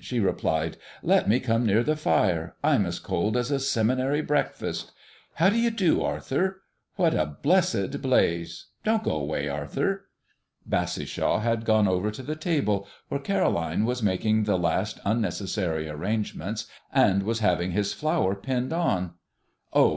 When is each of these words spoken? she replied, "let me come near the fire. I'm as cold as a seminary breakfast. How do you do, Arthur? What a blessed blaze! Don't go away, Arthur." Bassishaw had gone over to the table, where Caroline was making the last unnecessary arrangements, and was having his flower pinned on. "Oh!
she 0.00 0.18
replied, 0.18 0.76
"let 1.04 1.28
me 1.28 1.38
come 1.38 1.64
near 1.64 1.84
the 1.84 1.94
fire. 1.94 2.56
I'm 2.64 2.84
as 2.84 2.98
cold 2.98 3.36
as 3.36 3.52
a 3.52 3.60
seminary 3.60 4.22
breakfast. 4.22 4.90
How 5.34 5.50
do 5.50 5.56
you 5.56 5.70
do, 5.70 6.02
Arthur? 6.02 6.62
What 6.96 7.14
a 7.14 7.24
blessed 7.40 8.02
blaze! 8.02 8.66
Don't 8.82 9.04
go 9.04 9.12
away, 9.14 9.48
Arthur." 9.48 10.06
Bassishaw 10.68 11.38
had 11.42 11.64
gone 11.64 11.86
over 11.86 12.10
to 12.10 12.24
the 12.24 12.34
table, 12.34 12.88
where 13.08 13.20
Caroline 13.20 13.84
was 13.84 14.02
making 14.02 14.42
the 14.42 14.58
last 14.58 14.98
unnecessary 15.04 15.88
arrangements, 15.88 16.66
and 16.92 17.22
was 17.22 17.38
having 17.38 17.70
his 17.70 17.92
flower 17.92 18.34
pinned 18.34 18.72
on. 18.72 19.12
"Oh! 19.72 19.92